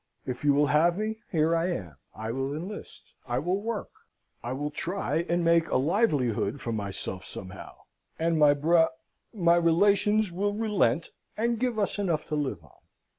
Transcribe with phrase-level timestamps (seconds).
[0.25, 3.91] If you will have me, here I am: I will enlist: I will work:
[4.41, 7.75] I will try and make a livelihood for myself somehow,
[8.17, 8.87] and my bro
[9.31, 12.71] my relations will relent, and give us enough to live on.'